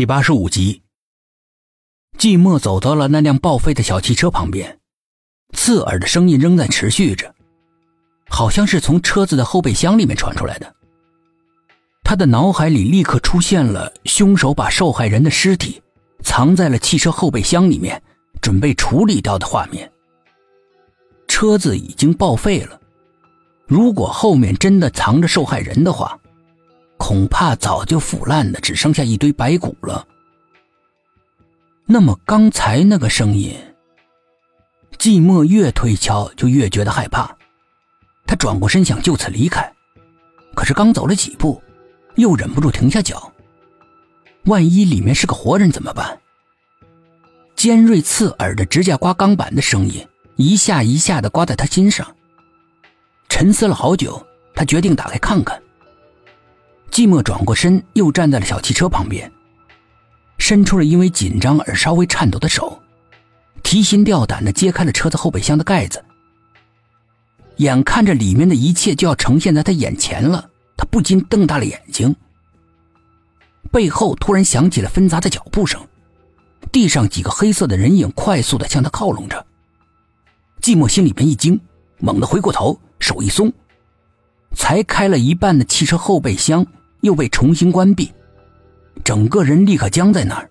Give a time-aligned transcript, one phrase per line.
[0.00, 0.80] 第八十五集，
[2.16, 4.78] 季寞走到了那辆报废的小汽车旁边，
[5.52, 7.34] 刺耳的声音仍在持续着，
[8.30, 10.74] 好像是从车子的后备箱里面传出来的。
[12.02, 15.82] 他的脑海里立刻出现了凶手把受害人的尸体
[16.24, 18.02] 藏在了汽车后备箱里面，
[18.40, 19.92] 准备处理掉的画面。
[21.28, 22.80] 车子已经报废了，
[23.66, 26.18] 如果后面真的藏着受害人的话。
[27.00, 30.06] 恐怕早就腐烂的只剩下一堆白骨了。
[31.86, 33.56] 那么刚才那个声音，
[34.98, 37.34] 季寞越推敲就越觉得害怕。
[38.26, 39.72] 他转过身想就此离开，
[40.54, 41.60] 可是刚走了几步，
[42.16, 43.32] 又忍不住停下脚。
[44.44, 46.20] 万一里面是个活人怎么办？
[47.56, 50.06] 尖锐刺耳的指甲刮钢板的声音
[50.36, 52.14] 一下一下的刮在他心上。
[53.30, 55.60] 沉思了好久，他决定打开看看。
[56.90, 59.30] 季寞转过身，又站在了小汽车旁边，
[60.38, 62.80] 伸出了因为紧张而稍微颤抖的手，
[63.62, 66.04] 提心吊胆的揭开了车子后备箱的盖子。
[67.56, 72.14] 眼看着里面的一切就要呈现在他眼前了，他不禁瞪大了眼睛。
[73.70, 75.80] 背后突然响起了纷杂的脚步声，
[76.72, 79.46] 地上几个黑色的人影快速的向他靠拢着。
[80.60, 81.60] 季寞心里边一惊，
[81.98, 83.52] 猛地回过头，手一松，
[84.54, 86.66] 才开了一半的汽车后备箱。
[87.02, 88.12] 又被重新关闭，
[89.04, 90.50] 整个人立刻僵在那儿，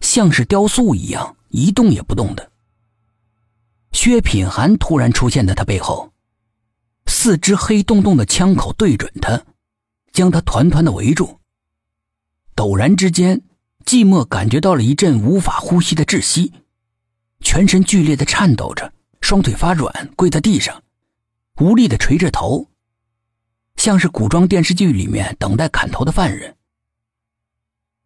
[0.00, 2.50] 像是雕塑一样一动也不动的。
[3.92, 6.12] 薛品涵突然出现在他背后，
[7.06, 9.42] 四支黑洞洞的枪口对准他，
[10.12, 11.38] 将他团团的围住。
[12.56, 13.42] 陡然之间，
[13.84, 16.52] 寂寞感觉到了一阵无法呼吸的窒息，
[17.40, 20.82] 全身剧烈的颤抖着，双腿发软，跪在地上，
[21.60, 22.71] 无力的垂着头。
[23.82, 26.54] 像是古装电视剧里面等待砍头的犯人，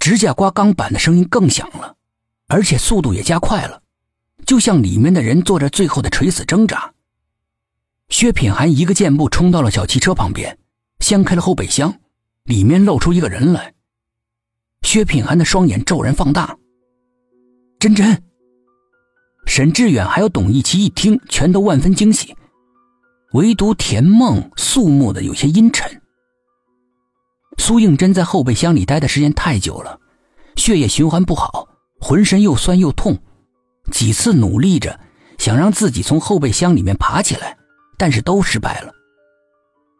[0.00, 1.94] 指甲刮钢板的声音更响了，
[2.46, 3.82] 而且速度也加快了，
[4.46, 6.94] 就像里面的人做着最后的垂死挣扎。
[8.08, 10.58] 薛品涵一个箭步冲到了小汽车旁边，
[11.00, 12.00] 掀开了后备箱，
[12.44, 13.74] 里面露出一个人来。
[14.80, 16.56] 薛品涵的双眼骤然放大，
[17.78, 18.22] 真真。
[19.44, 22.34] 沈志远还有董一奇一听，全都万分惊喜。
[23.32, 26.00] 唯独田梦肃穆的有些阴沉。
[27.58, 29.98] 苏应真在后备箱里待的时间太久了，
[30.56, 31.68] 血液循环不好，
[32.00, 33.18] 浑身又酸又痛，
[33.90, 34.98] 几次努力着
[35.36, 37.56] 想让自己从后备箱里面爬起来，
[37.98, 38.92] 但是都失败了。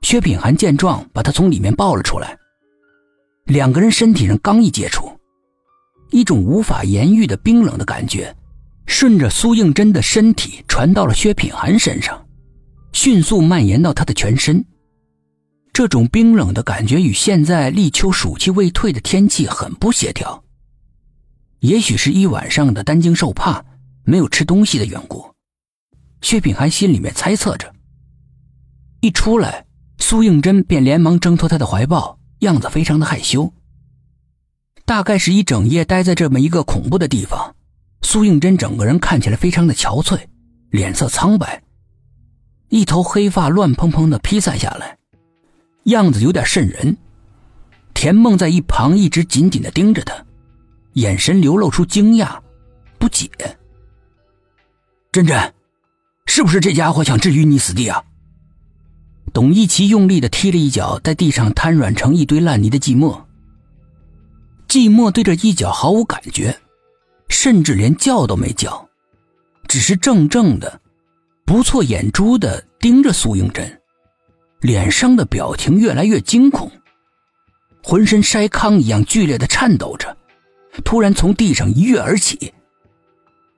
[0.00, 2.36] 薛品涵见状，把他从里面抱了出来。
[3.44, 5.16] 两个人身体上刚一接触，
[6.10, 8.34] 一种无法言喻的冰冷的感觉，
[8.86, 12.21] 顺着苏应真的身体传到了薛品涵身上。
[12.92, 14.64] 迅速蔓延到他的全身，
[15.72, 20.44] 这种冰冷的感觉与现在立秋暑气未退的天气很不协调。
[21.60, 23.64] 也许是一晚上的担惊受怕、
[24.04, 25.24] 没有吃东西的缘故，
[26.20, 27.72] 薛品涵心里面猜测着。
[29.00, 29.64] 一出来，
[29.98, 33.52] 苏应真便连忙挣脱他的怀抱，样子非常的害羞。
[34.84, 37.54] 大概是一整夜待在这么一个恐怖的地方，
[38.02, 40.20] 苏应真整个人看起来非常的憔悴，
[40.70, 41.62] 脸色苍白。
[42.72, 44.96] 一头黑发乱蓬蓬的披散下来，
[45.84, 46.96] 样子有点瘆人。
[47.92, 50.14] 田梦在一旁一直紧紧的盯着他，
[50.94, 52.40] 眼神流露出惊讶、
[52.98, 53.28] 不解。
[55.12, 55.52] 真真，
[56.24, 58.02] 是不是这家伙想置于你死地啊？
[59.34, 63.20] 董一奇用力的踢了一脚在地上瘫软成一堆烂泥的寂寞。
[64.66, 66.58] 寂寞对这一脚毫无感觉，
[67.28, 68.88] 甚至连叫都没叫，
[69.68, 70.80] 只是怔怔的。
[71.52, 73.82] 不错眼珠的盯着苏应真，
[74.60, 76.72] 脸上的表情越来越惊恐，
[77.82, 80.16] 浑身筛糠一样剧烈的颤抖着，
[80.82, 82.54] 突然从地上一跃而起，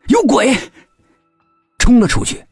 [0.09, 0.57] 有鬼！
[1.79, 2.45] 冲了出去，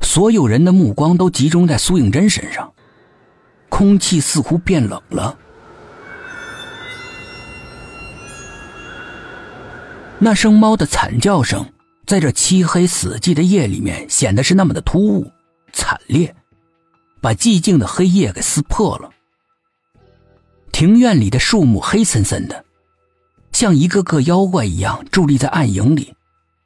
[0.00, 2.72] 所有人的目光都集中在苏应真身上，
[3.68, 5.36] 空气似乎变冷了，
[10.20, 11.71] 那声猫的惨叫声。
[12.12, 15.32] 在这漆黑死寂的夜里面，显得是那么的突兀、
[15.72, 16.36] 惨烈，
[17.22, 19.08] 把寂静的黑夜给撕破了。
[20.72, 22.66] 庭院里的树木黑森森的，
[23.52, 26.14] 像一个个妖怪一样伫立在暗影里，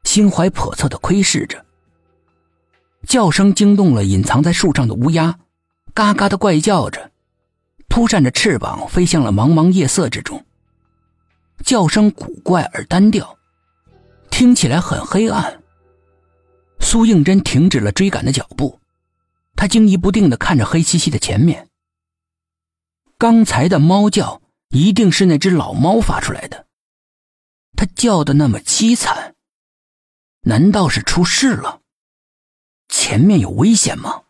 [0.03, 1.65] 心怀叵测的窥视着。
[3.07, 5.39] 叫声惊动了隐藏在树上的乌鸦，
[5.95, 7.13] 嘎嘎的怪叫着，
[7.89, 10.45] 扑扇着翅膀飞向了茫茫夜色之中。
[11.65, 13.39] 叫声古怪而单调。
[14.37, 15.63] 听起来很黑暗。
[16.79, 18.79] 苏应真停止了追赶的脚步，
[19.57, 21.71] 他惊疑不定的看着黑漆漆的前面。
[23.17, 26.67] 刚才的猫叫一定是那只老猫发出来的，
[27.77, 29.35] 它叫的那么凄惨，
[30.43, 31.81] 难道是出事了？
[32.89, 34.25] 前面有危险吗？